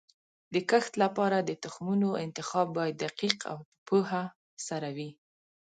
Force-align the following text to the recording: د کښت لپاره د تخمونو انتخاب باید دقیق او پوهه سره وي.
د 0.53 0.55
کښت 0.69 0.93
لپاره 1.03 1.37
د 1.41 1.51
تخمونو 1.63 2.09
انتخاب 2.25 2.67
باید 2.77 2.95
دقیق 3.05 3.37
او 3.51 3.57
پوهه 3.87 4.23
سره 4.67 4.89
وي. 4.97 5.09